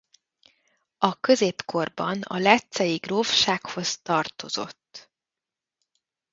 [0.97, 5.09] A középkorban a Leccei Grófsághoz tartozott.